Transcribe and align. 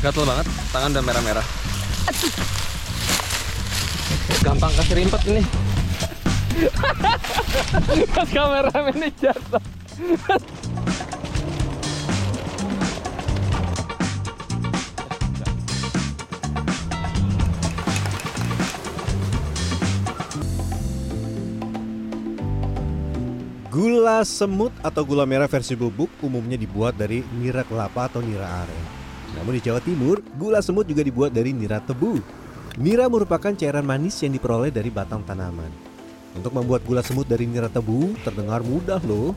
Gatel 0.00 0.24
banget, 0.24 0.46
tangan 0.72 0.90
udah 0.96 1.04
merah-merah. 1.04 1.46
Gampang 4.40 4.72
kasih 4.78 4.94
rimpet 4.96 5.22
ini. 5.28 5.42
Pas 8.16 8.28
kameramen 8.32 8.96
ini 8.96 9.10
jatuh. 9.20 9.60
Gula 23.76 24.24
semut 24.24 24.72
atau 24.80 25.04
gula 25.04 25.28
merah 25.28 25.44
versi 25.44 25.76
bubuk 25.76 26.08
umumnya 26.24 26.56
dibuat 26.56 26.96
dari 26.96 27.20
nira 27.36 27.60
kelapa 27.60 28.08
atau 28.08 28.24
nira 28.24 28.48
aren. 28.48 28.84
Namun 29.36 29.52
di 29.52 29.60
Jawa 29.60 29.84
Timur, 29.84 30.24
gula 30.32 30.64
semut 30.64 30.88
juga 30.88 31.04
dibuat 31.04 31.28
dari 31.28 31.52
nira 31.52 31.76
tebu. 31.84 32.16
Nira 32.80 33.04
merupakan 33.04 33.52
cairan 33.52 33.84
manis 33.84 34.16
yang 34.24 34.32
diperoleh 34.32 34.72
dari 34.72 34.88
batang 34.88 35.20
tanaman. 35.28 35.68
Untuk 36.32 36.56
membuat 36.56 36.88
gula 36.88 37.04
semut 37.04 37.28
dari 37.28 37.44
nira 37.44 37.68
tebu 37.68 38.16
terdengar 38.24 38.64
mudah 38.64 38.96
loh. 39.04 39.36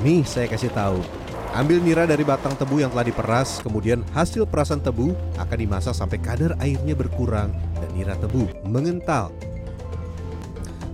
Nih 0.00 0.24
saya 0.24 0.48
kasih 0.48 0.72
tahu. 0.72 1.04
Ambil 1.52 1.84
nira 1.84 2.08
dari 2.08 2.24
batang 2.24 2.56
tebu 2.56 2.80
yang 2.80 2.88
telah 2.96 3.12
diperas, 3.12 3.60
kemudian 3.60 4.00
hasil 4.16 4.48
perasan 4.48 4.80
tebu 4.80 5.12
akan 5.36 5.58
dimasak 5.60 5.92
sampai 5.92 6.16
kadar 6.16 6.56
airnya 6.64 6.96
berkurang 6.96 7.52
dan 7.76 7.92
nira 7.92 8.16
tebu 8.16 8.48
mengental. 8.64 9.51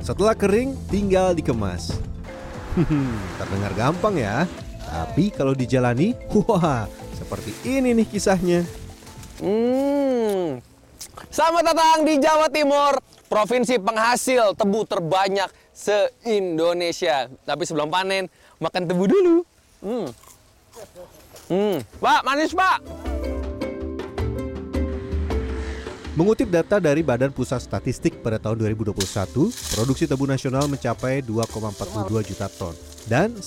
Setelah 0.02 0.34
kering, 0.34 0.78
tinggal 0.88 1.34
dikemas. 1.34 1.98
Terdengar 3.38 3.72
gampang 3.74 4.14
ya, 4.14 4.46
tapi 4.86 5.34
kalau 5.34 5.52
dijalani, 5.52 6.14
wah, 6.30 6.86
seperti 7.18 7.52
ini 7.66 7.92
nih 7.92 8.06
kisahnya. 8.06 8.62
Hmm. 9.42 10.62
Selamat 11.28 11.74
datang 11.74 12.06
di 12.06 12.14
Jawa 12.22 12.46
Timur, 12.50 12.98
provinsi 13.26 13.78
penghasil 13.82 14.54
tebu 14.54 14.86
terbanyak 14.86 15.50
se-Indonesia. 15.74 17.26
Tapi 17.42 17.62
sebelum 17.66 17.90
panen, 17.90 18.30
makan 18.62 18.82
tebu 18.86 19.04
dulu. 19.06 19.36
Hmm. 19.82 20.08
Hmm. 21.50 21.78
Pak, 21.98 22.20
manis, 22.22 22.54
Pak. 22.54 22.78
Mengutip 26.18 26.50
data 26.50 26.82
dari 26.82 27.06
Badan 27.06 27.30
Pusat 27.30 27.70
Statistik 27.70 28.18
pada 28.26 28.42
tahun 28.42 28.58
2021, 28.74 28.90
produksi 29.54 30.02
tebu 30.02 30.26
nasional 30.26 30.66
mencapai 30.66 31.22
2,42 31.22 32.10
juta 32.26 32.50
ton 32.50 32.74
dan 33.06 33.38
1,12 33.38 33.46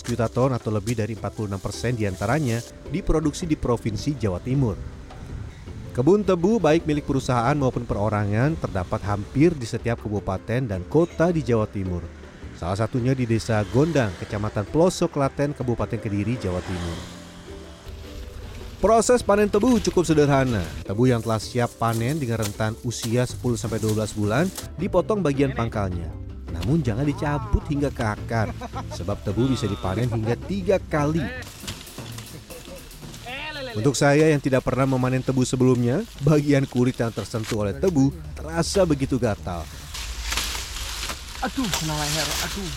juta 0.00 0.24
ton 0.32 0.56
atau 0.56 0.72
lebih 0.72 0.96
dari 0.96 1.12
46 1.12 1.52
persen 1.60 1.92
di 1.92 2.08
antaranya 2.08 2.64
diproduksi 2.88 3.44
di 3.44 3.60
Provinsi 3.60 4.16
Jawa 4.16 4.40
Timur. 4.40 4.80
Kebun 5.92 6.24
tebu 6.24 6.56
baik 6.56 6.88
milik 6.88 7.04
perusahaan 7.04 7.52
maupun 7.60 7.84
perorangan 7.84 8.56
terdapat 8.56 9.04
hampir 9.04 9.52
di 9.52 9.68
setiap 9.68 10.00
kabupaten 10.00 10.64
dan 10.64 10.80
kota 10.88 11.28
di 11.28 11.44
Jawa 11.44 11.68
Timur. 11.68 12.00
Salah 12.56 12.80
satunya 12.80 13.12
di 13.12 13.28
Desa 13.28 13.60
Gondang, 13.68 14.16
Kecamatan 14.16 14.64
Pelosok 14.64 15.12
Klaten, 15.12 15.52
Kabupaten 15.52 16.00
Kediri, 16.00 16.40
Jawa 16.40 16.64
Timur. 16.64 17.21
Proses 18.82 19.22
panen 19.22 19.46
tebu 19.46 19.78
cukup 19.78 20.02
sederhana. 20.02 20.58
Tebu 20.82 21.06
yang 21.06 21.22
telah 21.22 21.38
siap 21.38 21.70
panen 21.78 22.18
dengan 22.18 22.42
rentan 22.42 22.74
usia 22.82 23.22
10-12 23.22 23.78
bulan 24.18 24.50
dipotong 24.74 25.22
bagian 25.22 25.54
pangkalnya. 25.54 26.10
Namun 26.50 26.82
jangan 26.82 27.06
dicabut 27.06 27.62
hingga 27.70 27.94
ke 27.94 28.02
akar, 28.02 28.50
sebab 28.90 29.22
tebu 29.22 29.54
bisa 29.54 29.70
dipanen 29.70 30.10
hingga 30.10 30.34
tiga 30.50 30.82
kali. 30.82 31.22
Untuk 33.78 33.94
saya 33.94 34.34
yang 34.34 34.42
tidak 34.42 34.66
pernah 34.66 34.90
memanen 34.90 35.22
tebu 35.22 35.46
sebelumnya, 35.46 36.02
bagian 36.26 36.66
kulit 36.66 36.98
yang 36.98 37.14
tersentuh 37.14 37.62
oleh 37.62 37.78
tebu 37.78 38.10
terasa 38.34 38.82
begitu 38.82 39.14
gatal. 39.14 39.62
Aduh, 41.38 41.70
kena 41.70 41.94
leher. 42.02 42.28
Aduh. 42.50 42.72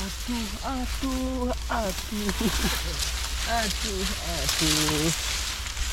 Aduh, 0.00 0.48
aduh, 0.64 1.52
aduh. 1.68 3.15
Aduh, 3.46 4.06
aduh. 4.26 5.10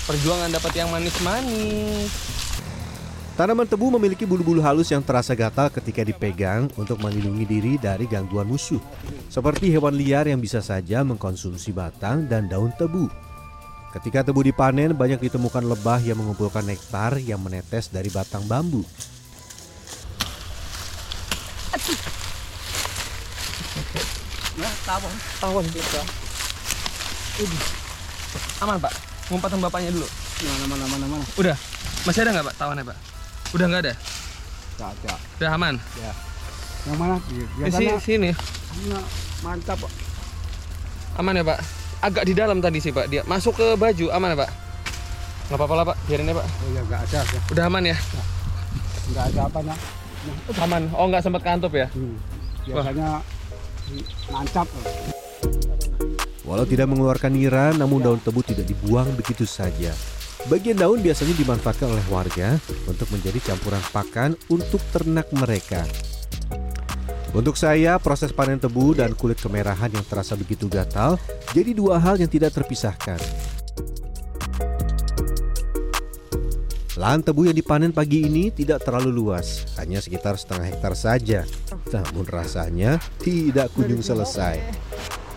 Perjuangan 0.09 0.49
dapat 0.49 0.73
yang 0.73 0.89
manis-manis. 0.89 2.09
Tanaman 3.33 3.65
tebu 3.65 3.89
memiliki 3.93 4.29
bulu-bulu 4.29 4.61
halus 4.61 4.93
yang 4.93 5.01
terasa 5.01 5.33
gatal 5.33 5.69
ketika 5.73 6.05
dipegang 6.05 6.69
untuk 6.77 7.01
melindungi 7.01 7.45
diri 7.49 7.73
dari 7.81 8.05
gangguan 8.05 8.45
musuh. 8.45 8.81
Seperti 9.29 9.73
hewan 9.73 9.97
liar 9.97 10.29
yang 10.29 10.37
bisa 10.37 10.61
saja 10.61 11.01
mengkonsumsi 11.01 11.73
batang 11.73 12.29
dan 12.29 12.45
daun 12.45 12.73
tebu. 12.77 13.09
Ketika 13.93 14.25
tebu 14.25 14.41
dipanen, 14.41 14.97
banyak 14.97 15.21
ditemukan 15.21 15.65
lebah 15.65 16.01
yang 16.01 16.17
mengumpulkan 16.17 16.65
nektar 16.65 17.21
yang 17.21 17.37
menetes 17.41 17.93
dari 17.93 18.09
batang 18.09 18.45
bambu. 18.49 18.81
Ya, 24.57 24.69
tawon. 24.85 25.13
Tawon 25.41 25.65
juga. 27.39 27.65
Aman, 28.61 28.77
Pak. 28.77 28.93
Ngumpatan 29.29 29.59
bapaknya 29.59 29.89
dulu. 29.89 30.07
Mana 30.43 30.65
mana 30.67 30.85
mana 30.87 31.05
mana. 31.07 31.25
Udah. 31.35 31.55
Masih 32.03 32.21
ada 32.27 32.31
nggak, 32.35 32.45
Pak, 32.51 32.55
tawannya, 32.59 32.83
Pak? 32.83 32.97
Udah 33.53 33.65
nggak 33.67 33.81
ada? 33.85 33.93
Gak 34.73 34.89
ada. 34.89 35.13
Udah 35.37 35.49
aman? 35.53 35.75
Yang 36.83 36.97
mana? 36.99 37.15
Di 37.23 37.35
Biasanya 37.55 37.95
si- 37.97 38.17
sini. 38.17 38.29
Nah, 38.89 39.03
mantap. 39.41 39.77
Pak. 39.79 39.91
Aman 41.15 41.37
ya, 41.37 41.43
Pak? 41.45 41.59
Agak 42.03 42.23
di 42.27 42.33
dalam 42.35 42.59
tadi 42.59 42.83
sih, 42.83 42.91
Pak. 42.91 43.07
Dia 43.07 43.21
masuk 43.23 43.55
ke 43.55 43.67
baju. 43.77 44.05
Aman 44.11 44.33
ya, 44.33 44.37
Pak? 44.43 44.51
Nggak 45.47 45.57
apa-apa 45.61 45.73
lah, 45.77 45.85
Pak. 45.93 45.97
Biarin 46.09 46.27
ya, 46.27 46.35
Pak. 46.35 46.47
Oh 46.49 46.69
ya 46.73 46.81
nggak 46.83 47.01
ada 47.05 47.19
ya. 47.23 47.39
Udah 47.53 47.63
aman 47.69 47.83
ya? 47.85 47.97
Nggak 49.13 49.23
ada 49.29 49.41
apanya. 49.47 49.75
Aman. 50.59 50.83
Oh, 50.91 51.05
nggak 51.07 51.23
sempat 51.23 51.41
kantup 51.45 51.71
ya? 51.71 51.87
Hmm. 51.93 52.15
Biasanya 52.65 53.21
nancap. 54.31 54.67
Walau 56.43 56.67
tidak 56.67 56.91
mengeluarkan 56.91 57.31
nira, 57.31 57.71
namun 57.71 58.03
daun 58.03 58.19
tebu 58.19 58.43
tidak 58.43 58.67
dibuang 58.67 59.07
begitu 59.15 59.47
saja. 59.47 59.95
Bagian 60.51 60.75
daun 60.75 60.99
biasanya 60.99 61.31
dimanfaatkan 61.39 61.87
oleh 61.87 62.03
warga 62.11 62.59
untuk 62.83 63.07
menjadi 63.15 63.39
campuran 63.53 63.79
pakan 63.95 64.35
untuk 64.51 64.83
ternak 64.91 65.31
mereka. 65.31 65.87
Untuk 67.31 67.55
saya, 67.55 67.95
proses 67.95 68.35
panen 68.35 68.59
tebu 68.59 68.93
dan 68.93 69.15
kulit 69.15 69.39
kemerahan 69.39 69.89
yang 69.89 70.03
terasa 70.05 70.35
begitu 70.35 70.67
gatal 70.67 71.15
jadi 71.55 71.71
dua 71.71 71.95
hal 71.97 72.19
yang 72.19 72.27
tidak 72.29 72.53
terpisahkan. 72.53 73.17
Lahan 76.93 77.25
tebu 77.25 77.49
yang 77.49 77.57
dipanen 77.57 77.89
pagi 77.89 78.29
ini 78.29 78.53
tidak 78.53 78.85
terlalu 78.85 79.09
luas, 79.09 79.65
hanya 79.81 79.97
sekitar 79.97 80.37
setengah 80.37 80.69
hektar 80.69 80.93
saja. 80.93 81.41
Namun 81.89 82.21
rasanya 82.29 83.01
tidak 83.17 83.73
kunjung 83.73 84.05
selesai. 84.05 84.61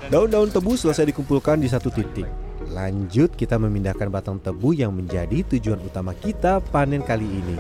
Daun-daun 0.06 0.54
tebu 0.54 0.78
selesai 0.78 1.10
dikumpulkan 1.10 1.58
di 1.58 1.66
satu 1.66 1.90
titik. 1.90 2.30
Lanjut 2.70 3.34
kita 3.34 3.58
memindahkan 3.58 4.06
batang 4.06 4.38
tebu 4.38 4.70
yang 4.70 4.94
menjadi 4.94 5.42
tujuan 5.56 5.80
utama 5.82 6.14
kita 6.14 6.62
panen 6.70 7.02
kali 7.02 7.26
ini. 7.26 7.58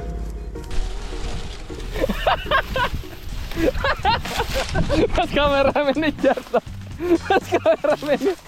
Mas 5.16 5.30
kameramennya 5.32 6.12
jatuh. 6.22 6.62
Mas 7.26 7.46
kameramennya. 7.50 8.34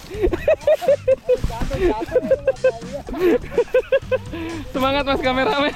Semangat 4.75 5.05
Mas 5.11 5.21
kameramen. 5.25 5.73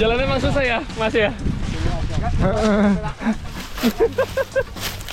Jalannya 0.00 0.24
emang 0.26 0.40
susah 0.42 0.64
ya, 0.64 0.82
Mas 0.98 1.14
ya? 1.14 1.30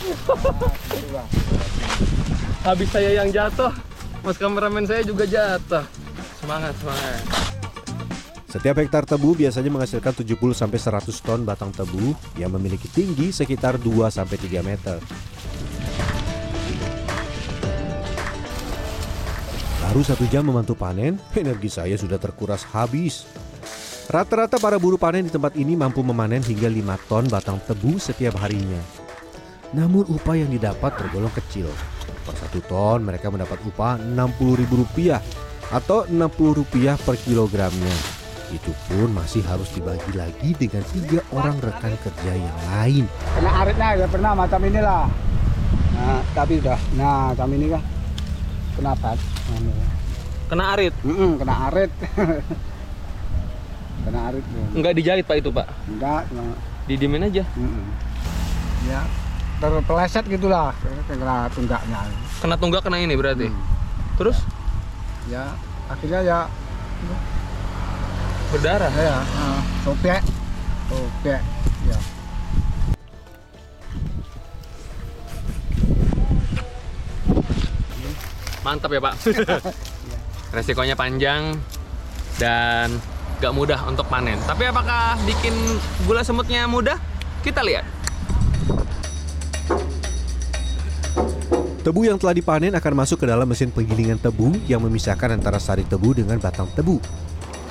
Habis 2.68 2.90
saya 2.92 3.24
yang 3.24 3.32
jatuh, 3.32 3.72
Mas 4.24 4.40
kameramen 4.40 4.88
saya 4.88 5.04
juga 5.04 5.28
jatuh. 5.28 5.84
Semangat, 6.40 6.72
semangat. 6.80 7.20
Setiap 8.48 8.78
hektar 8.80 9.02
tebu 9.02 9.34
biasanya 9.34 9.74
menghasilkan 9.74 10.14
70-100 10.14 11.26
ton 11.26 11.42
batang 11.42 11.74
tebu 11.74 12.14
yang 12.38 12.54
memiliki 12.54 12.86
tinggi 12.86 13.34
sekitar 13.34 13.82
2-3 13.82 14.62
meter. 14.62 15.02
Baru 19.82 20.02
satu 20.06 20.26
jam 20.30 20.46
membantu 20.46 20.78
panen, 20.78 21.18
energi 21.34 21.70
saya 21.70 21.98
sudah 21.98 22.22
terkuras 22.22 22.62
habis. 22.72 23.26
Rata-rata 24.08 24.62
para 24.62 24.78
buruh 24.78 25.02
panen 25.02 25.26
di 25.26 25.34
tempat 25.34 25.58
ini 25.58 25.74
mampu 25.74 26.06
memanen 26.06 26.46
hingga 26.46 26.70
5 26.70 27.10
ton 27.10 27.26
batang 27.28 27.58
tebu 27.66 27.98
setiap 27.98 28.38
harinya. 28.38 29.03
Namun 29.74 30.06
upah 30.06 30.38
yang 30.38 30.54
didapat 30.54 30.94
tergolong 31.02 31.34
kecil. 31.34 31.66
Per 32.24 32.36
satu 32.38 32.62
ton 32.70 33.02
mereka 33.04 33.34
mendapat 33.34 33.58
upah 33.66 33.98
Rp60.000 34.00 35.18
atau 35.74 36.06
Rp60 36.06 36.94
per 37.02 37.16
kilogramnya. 37.18 37.98
Itu 38.54 38.70
pun 38.86 39.18
masih 39.18 39.42
harus 39.50 39.66
dibagi 39.74 40.14
lagi 40.14 40.54
dengan 40.54 40.86
tiga 40.94 41.26
orang 41.34 41.58
rekan 41.58 41.98
kerja 42.06 42.32
yang 42.38 42.58
lain. 42.70 43.10
Kena 43.34 43.52
aritnya 43.66 43.88
ya 43.98 44.06
pernah 44.06 44.32
macam 44.38 44.62
inilah. 44.62 45.10
Nah, 45.98 46.22
tapi 46.38 46.62
udah. 46.62 46.78
Nah, 46.94 47.34
kami 47.34 47.58
ini 47.58 47.68
kan 47.74 47.82
kena 48.78 48.94
bat. 48.94 49.18
Anu. 49.58 49.74
Kena 50.54 50.64
arit. 50.78 50.94
Mm-mm, 51.02 51.42
kena 51.42 51.54
arit. 51.74 51.90
kena 54.06 54.20
arit. 54.30 54.46
ya. 54.46 54.66
Enggak 54.78 54.94
dijahit 55.02 55.26
Pak 55.26 55.38
itu 55.42 55.50
Pak. 55.50 55.66
Enggak, 55.90 56.30
cuma 56.30 56.54
Didiemin 56.86 57.26
aja. 57.26 57.42
mm-mm. 57.58 57.86
ya 58.86 59.02
terpeleset 59.72 60.24
gitulah 60.28 60.76
kena 61.08 61.48
tunggaknya. 61.56 62.00
Kena 62.44 62.56
tunggak 62.60 62.82
kena 62.84 62.98
ini 63.00 63.16
berarti. 63.16 63.48
Hmm. 63.48 63.62
Terus 64.20 64.38
Ya, 65.32 65.56
akhirnya 65.88 66.20
ya 66.20 66.40
berdarah. 68.52 68.92
ya, 68.92 69.04
ya 69.08 69.18
uh, 69.24 69.60
sobek. 69.88 70.20
Sobek. 70.92 71.42
Ya. 71.88 71.98
Mantap 78.64 78.92
ya 78.92 79.00
Pak. 79.00 79.16
Resikonya 80.56 80.94
panjang 80.94 81.56
dan 82.38 83.00
gak 83.42 83.52
mudah 83.56 83.80
untuk 83.90 84.06
panen. 84.08 84.38
Tapi 84.44 84.70
apakah 84.70 85.18
bikin 85.28 85.56
gula 86.06 86.22
semutnya 86.22 86.68
mudah? 86.70 86.96
Kita 87.44 87.60
lihat. 87.66 88.03
Tebu 91.84 92.08
yang 92.08 92.16
telah 92.16 92.32
dipanen 92.32 92.72
akan 92.80 92.94
masuk 92.96 93.20
ke 93.20 93.28
dalam 93.28 93.44
mesin 93.44 93.68
penggilingan 93.68 94.16
tebu 94.16 94.56
yang 94.72 94.80
memisahkan 94.80 95.36
antara 95.36 95.60
sari 95.60 95.84
tebu 95.84 96.16
dengan 96.16 96.40
batang 96.40 96.72
tebu. 96.72 96.96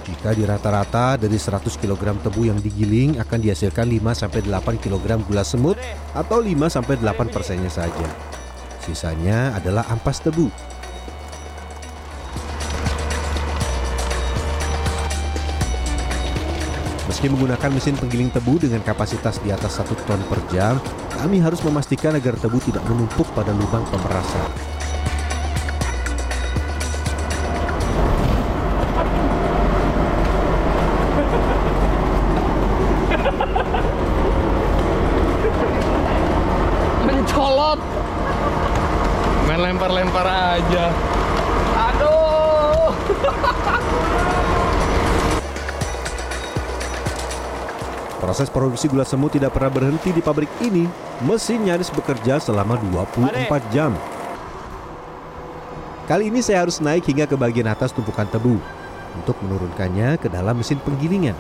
Jika 0.05 0.37
di 0.37 0.45
rata-rata 0.45 1.17
dari 1.17 1.41
100 1.41 1.65
kg 1.81 2.21
tebu 2.21 2.45
yang 2.45 2.61
digiling 2.61 3.17
akan 3.23 3.39
dihasilkan 3.41 3.89
5-8 3.89 4.83
kg 4.85 5.17
gula 5.25 5.41
semut 5.47 5.81
atau 6.13 6.45
5-8 6.45 7.01
persennya 7.33 7.73
saja. 7.73 8.09
Sisanya 8.85 9.57
adalah 9.57 9.89
ampas 9.89 10.21
tebu. 10.21 10.53
Meski 17.13 17.29
menggunakan 17.29 17.69
mesin 17.77 17.93
penggiling 17.93 18.33
tebu 18.33 18.57
dengan 18.57 18.81
kapasitas 18.81 19.37
di 19.45 19.53
atas 19.53 19.77
1 19.77 19.85
ton 20.09 20.17
per 20.33 20.41
jam, 20.49 20.81
kami 21.13 21.45
harus 21.45 21.61
memastikan 21.61 22.17
agar 22.17 22.33
tebu 22.41 22.57
tidak 22.65 22.81
menumpuk 22.89 23.29
pada 23.37 23.53
lubang 23.53 23.85
pemerasan. 23.93 24.49
Proses 48.33 48.49
produksi 48.49 48.89
gula 48.89 49.05
semut 49.05 49.29
tidak 49.29 49.53
pernah 49.53 49.69
berhenti 49.69 50.09
di 50.09 50.25
pabrik 50.25 50.49
ini. 50.65 50.89
Mesin 51.21 51.69
nyaris 51.69 51.93
bekerja 51.93 52.41
selama 52.41 52.81
24 52.81 53.45
jam. 53.69 53.93
Kali 56.09 56.33
ini 56.33 56.41
saya 56.41 56.65
harus 56.65 56.81
naik 56.81 57.05
hingga 57.13 57.29
ke 57.29 57.37
bagian 57.37 57.69
atas 57.69 57.93
tumpukan 57.93 58.25
tebu 58.25 58.57
untuk 59.21 59.37
menurunkannya 59.45 60.17
ke 60.17 60.33
dalam 60.33 60.57
mesin 60.57 60.81
penggilingan. 60.81 61.37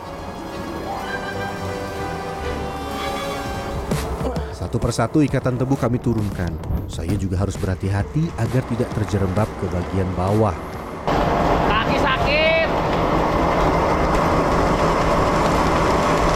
Satu 4.52 4.76
persatu 4.76 5.24
ikatan 5.24 5.56
tebu 5.56 5.80
kami 5.80 5.96
turunkan. 5.96 6.52
Saya 6.92 7.16
juga 7.16 7.40
harus 7.40 7.56
berhati-hati 7.56 8.28
agar 8.36 8.68
tidak 8.68 8.92
terjerembab 9.00 9.48
ke 9.48 9.66
bagian 9.72 10.12
bawah. 10.12 10.52
Kaki 11.72 11.96
sakit. 12.04 12.68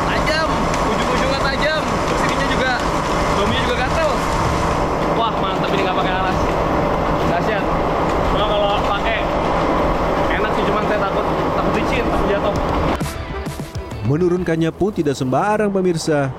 Tajam, 0.06 0.48
ujung-ujungnya 0.90 1.40
tajam. 1.44 1.82
Terus 1.86 2.22
ininya 2.26 2.48
juga, 2.50 2.72
dominya 3.38 3.62
juga 3.62 3.76
gatel. 3.86 4.10
Wah 5.14 5.32
mantap 5.38 5.70
ini 5.70 5.82
nggak 5.86 5.96
pakai 6.02 6.14
alas. 6.18 6.38
Dahsyat. 7.30 7.64
Cuma 8.34 8.46
kalau 8.50 8.68
pakai 8.84 9.18
enak 10.34 10.50
sih, 10.58 10.64
cuman 10.66 10.82
saya 10.90 10.98
takut 11.08 11.26
takut 11.54 11.72
licin, 11.78 12.04
takut 12.10 12.26
jatuh. 12.26 12.54
Menurunkannya 14.16 14.72
pun 14.72 14.96
tidak 14.96 15.12
sembarang 15.12 15.68
pemirsa. 15.68 16.32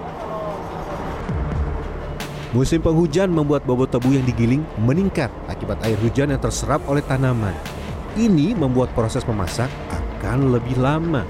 Musim 2.50 2.82
penghujan 2.82 3.30
membuat 3.30 3.70
bobot 3.70 3.86
tebu 3.86 4.18
yang 4.18 4.26
digiling 4.26 4.66
meningkat 4.82 5.30
akibat 5.46 5.78
air 5.86 5.94
hujan 6.02 6.34
yang 6.34 6.42
terserap 6.42 6.82
oleh 6.90 7.06
tanaman. 7.06 7.54
Ini 8.18 8.58
membuat 8.58 8.98
proses 8.98 9.22
memasak 9.30 9.70
akan 9.94 10.58
lebih 10.58 10.74
lama. 10.82 11.22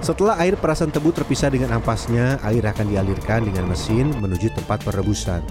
Setelah 0.00 0.40
air 0.40 0.56
perasan 0.56 0.88
tebu 0.88 1.12
terpisah 1.12 1.52
dengan 1.52 1.76
ampasnya, 1.76 2.40
air 2.40 2.64
akan 2.64 2.88
dialirkan 2.88 3.44
dengan 3.44 3.68
mesin 3.68 4.16
menuju 4.16 4.56
tempat 4.56 4.80
perebusan. 4.80 5.44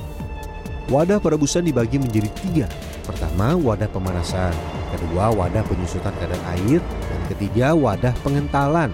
Wadah 0.89 1.21
perebusan 1.21 1.69
dibagi 1.69 2.01
menjadi 2.01 2.33
tiga. 2.41 2.65
Pertama, 3.05 3.53
wadah 3.53 3.85
pemanasan. 3.93 4.57
Kedua, 4.89 5.29
wadah 5.29 5.61
penyusutan 5.69 6.17
kadar 6.17 6.41
air. 6.57 6.81
Dan 6.81 7.21
ketiga, 7.29 7.77
wadah 7.77 8.17
pengentalan. 8.25 8.89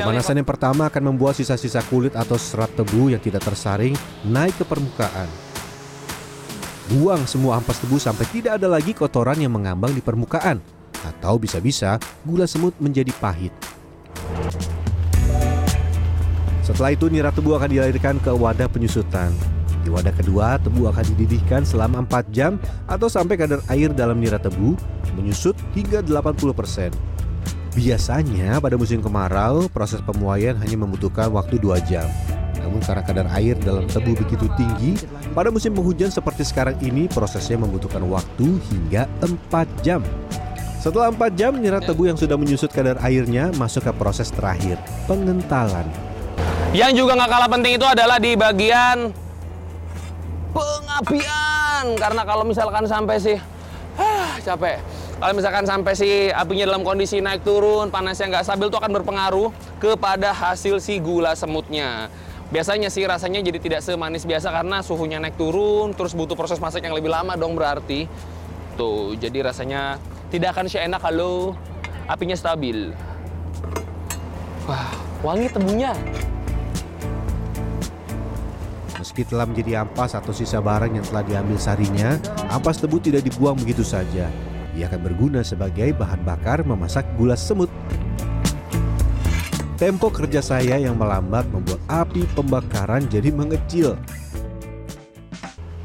Pemanasan 0.00 0.40
yang 0.40 0.48
pertama 0.48 0.88
akan 0.88 1.12
membuat 1.12 1.36
sisa-sisa 1.36 1.84
kulit 1.92 2.16
atau 2.16 2.40
serat 2.40 2.72
tebu 2.72 3.12
yang 3.12 3.20
tidak 3.20 3.44
tersaring 3.44 3.92
naik 4.24 4.56
ke 4.56 4.64
permukaan. 4.64 5.28
Buang 6.88 7.28
semua 7.28 7.60
ampas 7.60 7.76
tebu 7.76 8.00
sampai 8.00 8.24
tidak 8.32 8.56
ada 8.56 8.64
lagi 8.64 8.96
kotoran 8.96 9.36
yang 9.36 9.52
mengambang 9.52 9.92
di 9.92 10.00
permukaan. 10.00 10.56
Atau 11.04 11.36
bisa-bisa 11.36 12.00
gula 12.24 12.48
semut 12.48 12.72
menjadi 12.80 13.12
pahit. 13.20 13.52
Setelah 16.64 16.96
itu 16.96 17.12
nira 17.12 17.28
tebu 17.28 17.52
akan 17.52 17.68
dilahirkan 17.68 18.16
ke 18.24 18.32
wadah 18.32 18.72
penyusutan. 18.72 19.28
Di 19.84 19.92
wadah 19.92 20.16
kedua, 20.16 20.56
tebu 20.64 20.88
akan 20.88 21.04
dididihkan 21.12 21.60
selama 21.68 22.08
4 22.08 22.32
jam 22.32 22.56
atau 22.88 23.08
sampai 23.08 23.36
kadar 23.36 23.60
air 23.68 23.92
dalam 23.92 24.16
nira 24.16 24.40
tebu 24.40 24.80
menyusut 25.12 25.56
hingga 25.76 26.00
80%. 26.00 27.09
Biasanya 27.70 28.58
pada 28.58 28.74
musim 28.74 28.98
kemarau, 28.98 29.70
proses 29.70 30.02
pemuaian 30.02 30.58
hanya 30.58 30.74
membutuhkan 30.74 31.30
waktu 31.30 31.54
2 31.62 31.78
jam. 31.86 32.10
Namun 32.58 32.82
karena 32.82 33.02
kadar 33.06 33.26
air 33.38 33.54
dalam 33.62 33.86
tebu 33.86 34.18
begitu 34.18 34.50
tinggi, 34.58 34.98
pada 35.30 35.54
musim 35.54 35.70
penghujan 35.78 36.10
seperti 36.10 36.42
sekarang 36.42 36.74
ini 36.82 37.06
prosesnya 37.06 37.62
membutuhkan 37.62 38.02
waktu 38.10 38.58
hingga 38.58 39.06
4 39.22 39.86
jam. 39.86 40.02
Setelah 40.82 41.14
4 41.14 41.38
jam, 41.38 41.54
nira 41.62 41.78
tebu 41.78 42.10
yang 42.10 42.18
sudah 42.18 42.34
menyusut 42.34 42.74
kadar 42.74 42.98
airnya 43.06 43.54
masuk 43.54 43.86
ke 43.86 43.92
proses 43.94 44.34
terakhir, 44.34 44.74
pengentalan. 45.06 45.86
Yang 46.74 47.06
juga 47.06 47.22
nggak 47.22 47.30
kalah 47.30 47.50
penting 47.54 47.78
itu 47.78 47.86
adalah 47.86 48.18
di 48.18 48.34
bagian 48.34 49.14
pengapian. 50.50 51.86
Karena 51.94 52.22
kalau 52.26 52.42
misalkan 52.42 52.82
sampai 52.90 53.16
sih, 53.22 53.38
ah, 53.94 54.34
capek. 54.42 54.99
Kalau 55.20 55.36
misalkan 55.36 55.68
sampai 55.68 55.92
si 55.92 56.32
apinya 56.32 56.64
dalam 56.64 56.80
kondisi 56.80 57.20
naik 57.20 57.44
turun, 57.44 57.92
panasnya 57.92 58.32
nggak 58.32 58.40
stabil 58.40 58.72
itu 58.72 58.78
akan 58.80 58.88
berpengaruh 58.88 59.52
kepada 59.76 60.32
hasil 60.32 60.80
si 60.80 60.96
gula 60.96 61.36
semutnya. 61.36 62.08
Biasanya 62.48 62.88
sih 62.88 63.04
rasanya 63.04 63.44
jadi 63.44 63.60
tidak 63.60 63.80
semanis 63.84 64.24
biasa 64.24 64.48
karena 64.48 64.80
suhunya 64.80 65.20
naik 65.20 65.36
turun, 65.36 65.92
terus 65.92 66.16
butuh 66.16 66.32
proses 66.32 66.56
masak 66.56 66.88
yang 66.88 66.96
lebih 66.96 67.12
lama 67.12 67.36
dong 67.36 67.52
berarti. 67.52 68.08
Tuh, 68.80 69.12
jadi 69.20 69.44
rasanya 69.44 70.00
tidak 70.32 70.56
akan 70.56 70.72
seenak 70.72 71.04
kalau 71.04 71.52
apinya 72.08 72.34
stabil. 72.34 72.96
Wah, 74.64 74.88
wangi 75.20 75.52
tebunya. 75.52 75.92
Meski 78.96 79.28
telah 79.28 79.44
menjadi 79.44 79.84
ampas 79.84 80.16
atau 80.16 80.32
sisa 80.32 80.64
barang 80.64 80.96
yang 80.96 81.04
telah 81.04 81.22
diambil 81.28 81.60
sarinya, 81.60 82.16
ampas 82.48 82.80
tebu 82.80 82.96
tidak 83.04 83.20
dibuang 83.20 83.60
begitu 83.60 83.84
saja. 83.84 84.32
Ia 84.80 84.88
akan 84.88 85.12
berguna 85.12 85.44
sebagai 85.44 85.92
bahan 85.92 86.24
bakar 86.24 86.64
memasak 86.64 87.04
gula 87.20 87.36
semut. 87.36 87.68
Tempo 89.76 90.08
kerja 90.08 90.40
saya 90.40 90.80
yang 90.80 90.96
melambat 90.96 91.44
membuat 91.52 91.84
api 91.84 92.24
pembakaran 92.32 93.04
jadi 93.04 93.28
mengecil. 93.28 94.00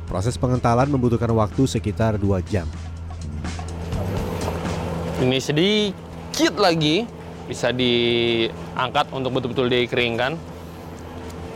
Proses 0.07 0.39
pengentalan 0.39 0.87
membutuhkan 0.87 1.27
waktu 1.35 1.67
sekitar 1.67 2.15
2 2.15 2.39
jam. 2.47 2.63
Ini 5.19 5.43
sedikit 5.43 6.55
lagi 6.55 7.03
bisa 7.51 7.75
diangkat 7.75 9.11
untuk 9.11 9.35
betul-betul 9.35 9.67
dikeringkan 9.75 10.39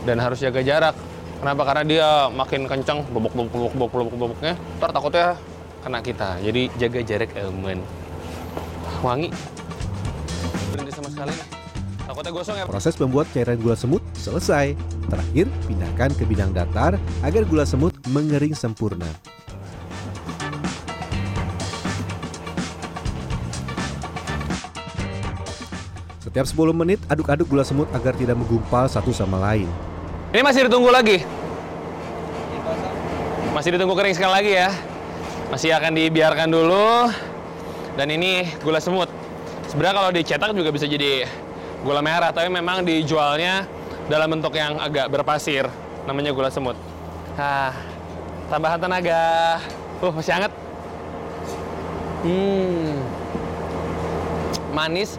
dan 0.04 0.16
harus 0.20 0.44
jaga 0.44 0.60
jarak. 0.60 0.92
Kenapa? 1.40 1.64
Karena 1.72 1.84
dia 1.88 2.08
makin 2.28 2.68
kencang 2.68 3.00
bobok 3.08 3.32
bobok 3.32 3.48
bobok 3.48 3.72
bobok 3.72 3.92
bobok 3.96 4.16
boboknya, 4.28 4.60
ntar 4.76 4.92
takutnya 4.92 5.40
kena 5.80 6.00
kita. 6.04 6.36
Jadi 6.44 6.68
jaga 6.76 7.00
jarak 7.00 7.30
aman. 7.40 7.80
Wangi. 9.00 9.32
Berhenti 10.72 10.92
sama 10.92 11.08
sekali. 11.08 11.32
Takutnya 12.04 12.32
gosong 12.34 12.56
ya. 12.58 12.64
Proses 12.66 12.94
membuat 12.98 13.26
cairan 13.32 13.56
gula 13.62 13.76
semut 13.78 14.02
selesai. 14.18 14.74
Terakhir, 15.08 15.46
pindahkan 15.66 16.10
ke 16.14 16.26
bidang 16.26 16.50
datar 16.50 16.98
agar 17.22 17.42
gula 17.46 17.64
semut 17.64 17.94
mengering 18.10 18.52
sempurna. 18.52 19.08
Setiap 26.22 26.46
10 26.46 26.70
menit, 26.70 27.02
aduk-aduk 27.10 27.50
gula 27.50 27.66
semut 27.66 27.90
agar 27.90 28.14
tidak 28.14 28.38
menggumpal 28.38 28.86
satu 28.86 29.10
sama 29.10 29.34
lain. 29.38 29.66
Ini 30.30 30.46
masih 30.46 30.70
ditunggu 30.70 30.86
lagi. 30.90 31.26
Masih 33.50 33.74
ditunggu 33.74 33.98
kering 33.98 34.14
sekali 34.14 34.30
lagi 34.30 34.52
ya. 34.54 34.70
Masih 35.50 35.74
akan 35.74 35.98
dibiarkan 35.98 36.46
dulu. 36.46 37.10
Dan 37.98 38.06
ini 38.14 38.46
gula 38.62 38.78
semut. 38.78 39.10
Sebenarnya 39.66 39.94
kalau 39.98 40.10
dicetak 40.14 40.50
juga 40.54 40.70
bisa 40.70 40.86
jadi 40.86 41.26
gula 41.82 41.98
merah, 41.98 42.30
tapi 42.30 42.46
memang 42.46 42.86
dijualnya 42.86 43.66
dalam 44.06 44.30
bentuk 44.30 44.54
yang 44.54 44.78
agak 44.78 45.10
berpasir. 45.10 45.66
Namanya 46.06 46.30
gula 46.30 46.54
semut. 46.54 46.78
Ah, 47.34 47.74
tambahan 48.46 48.78
tenaga. 48.78 49.58
Uh, 50.00 50.14
masih 50.14 50.32
hangat. 50.32 50.52
Hmm. 52.22 52.94
Manis, 54.70 55.18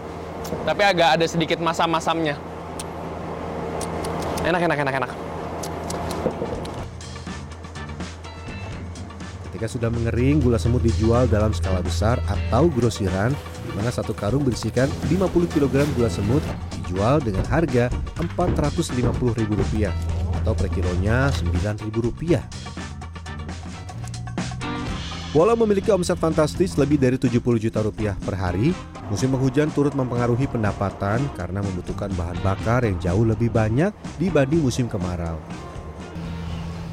tapi 0.64 0.82
agak 0.88 1.20
ada 1.20 1.26
sedikit 1.28 1.60
masam-masamnya. 1.60 2.40
Enak, 4.48 4.64
enak, 4.64 4.80
enak, 4.80 4.96
enak. 5.06 5.12
Ketika 9.62 9.78
sudah 9.78 9.94
mengering, 9.94 10.42
gula 10.42 10.58
semut 10.58 10.82
dijual 10.82 11.30
dalam 11.30 11.54
skala 11.54 11.86
besar 11.86 12.18
atau 12.26 12.66
grosiran, 12.66 13.30
di 13.62 13.72
mana 13.78 13.94
satu 13.94 14.10
karung 14.10 14.42
berisikan 14.42 14.90
50 15.06 15.22
kg 15.54 15.86
gula 15.94 16.10
semut 16.10 16.42
dijual 16.74 17.22
dengan 17.22 17.46
harga 17.46 17.94
Rp450.000 18.18 19.86
atau 20.42 20.58
per 20.58 20.66
kilonya 20.66 21.30
Rp9.000. 21.30 22.42
Walau 25.38 25.54
memiliki 25.54 25.94
omset 25.94 26.18
fantastis 26.18 26.74
lebih 26.82 26.98
dari 26.98 27.22
70 27.22 27.62
juta 27.62 27.86
rupiah 27.86 28.18
per 28.18 28.34
hari, 28.42 28.74
musim 29.14 29.30
penghujan 29.30 29.70
turut 29.78 29.94
mempengaruhi 29.94 30.50
pendapatan 30.50 31.22
karena 31.38 31.62
membutuhkan 31.62 32.10
bahan 32.18 32.42
bakar 32.42 32.82
yang 32.82 32.98
jauh 32.98 33.30
lebih 33.30 33.54
banyak 33.54 33.94
dibanding 34.18 34.66
musim 34.66 34.90
kemarau. 34.90 35.38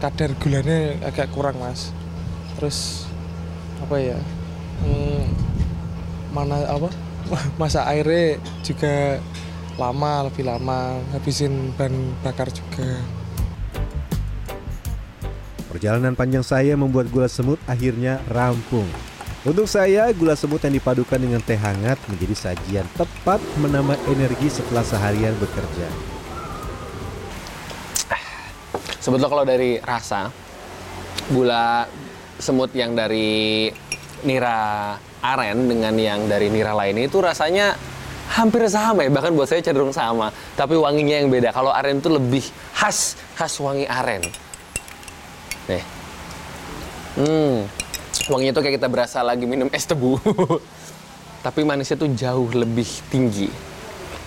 kadar 0.05 0.31
gulanya 0.39 0.95
agak 1.03 1.27
kurang 1.35 1.59
mas 1.59 1.91
terus 2.59 3.07
apa 3.79 3.97
ya 4.03 4.19
hmm, 4.83 5.23
mana 6.35 6.59
apa 6.67 6.91
masa 7.61 7.87
airnya 7.87 8.43
juga 8.67 9.23
lama 9.79 10.27
lebih 10.27 10.43
lama 10.43 10.99
habisin 11.15 11.71
bahan 11.79 11.95
bakar 12.27 12.50
juga 12.50 12.99
Perjalanan 15.69 16.17
panjang 16.17 16.43
saya 16.43 16.75
membuat 16.75 17.07
gula 17.12 17.29
semut 17.29 17.61
akhirnya 17.69 18.25
rampung. 18.33 18.88
Untuk 19.45 19.69
saya, 19.69 20.09
gula 20.17 20.33
semut 20.33 20.65
yang 20.65 20.75
dipadukan 20.75 21.21
dengan 21.21 21.45
teh 21.45 21.61
hangat 21.61 22.00
menjadi 22.09 22.35
sajian 22.35 22.88
tepat 22.97 23.37
menambah 23.61 23.95
energi 24.09 24.49
setelah 24.49 24.81
seharian 24.81 25.37
bekerja. 25.37 25.87
Sebetulnya 28.99 29.29
kalau 29.29 29.45
dari 29.47 29.77
rasa, 29.79 30.33
gula 31.31 31.85
semut 32.38 32.71
yang 32.75 32.95
dari 32.95 33.71
nira 34.23 34.95
aren 35.23 35.66
dengan 35.66 35.95
yang 35.99 36.30
dari 36.30 36.50
nira 36.50 36.75
lainnya 36.75 37.07
itu 37.07 37.18
rasanya 37.18 37.75
hampir 38.38 38.62
sama 38.71 39.02
ya, 39.02 39.11
bahkan 39.11 39.33
buat 39.35 39.49
saya 39.49 39.64
cenderung 39.64 39.90
sama. 39.95 40.30
Tapi 40.54 40.76
wanginya 40.76 41.16
yang 41.18 41.28
beda. 41.33 41.50
Kalau 41.50 41.73
aren 41.73 41.99
itu 41.99 42.11
lebih 42.12 42.45
khas, 42.76 43.18
khas 43.35 43.57
wangi 43.59 43.88
aren. 43.88 44.23
Nih. 45.66 45.85
Hmm, 47.18 47.66
wanginya 48.30 48.52
tuh 48.54 48.62
kayak 48.62 48.78
kita 48.78 48.88
berasa 48.88 49.18
lagi 49.25 49.49
minum 49.49 49.66
es 49.75 49.88
tebu. 49.88 50.21
Tapi 51.47 51.61
manisnya 51.64 51.97
tuh 51.99 52.11
jauh 52.12 52.50
lebih 52.52 52.88
tinggi. 53.09 53.49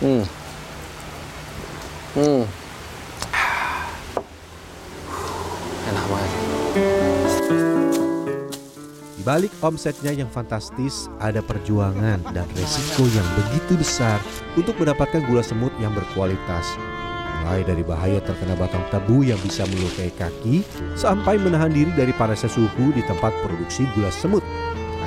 Hmm. 0.01 0.25
Hmm. 2.17 2.43
Di 9.21 9.29
balik 9.29 9.53
omsetnya 9.61 10.17
yang 10.17 10.33
fantastis, 10.33 11.05
ada 11.21 11.45
perjuangan 11.45 12.25
dan 12.33 12.41
resiko 12.57 13.05
yang 13.13 13.27
begitu 13.37 13.77
besar 13.77 14.17
untuk 14.57 14.73
mendapatkan 14.81 15.21
gula 15.29 15.45
semut 15.45 15.69
yang 15.77 15.93
berkualitas. 15.93 16.65
Mulai 17.45 17.61
dari 17.61 17.85
bahaya 17.85 18.17
terkena 18.25 18.57
batang 18.57 18.81
tebu 18.89 19.21
yang 19.21 19.37
bisa 19.45 19.61
melukai 19.69 20.09
kaki, 20.17 20.65
sampai 20.97 21.37
menahan 21.37 21.69
diri 21.69 21.93
dari 21.93 22.17
panasnya 22.17 22.49
suhu 22.49 22.89
di 22.97 23.05
tempat 23.05 23.29
produksi 23.45 23.85
gula 23.93 24.09
semut. 24.09 24.41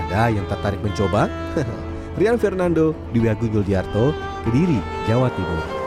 Ada 0.07 0.31
yang 0.31 0.47
tertarik 0.47 0.79
mencoba? 0.79 1.27
Rian 2.15 2.39
Fernando, 2.39 2.95
Dwi 3.11 3.27
Agung 3.27 3.51
Yuldiarto, 3.51 4.15
Kediri, 4.47 4.79
Jawa 5.11 5.27
Timur. 5.35 5.84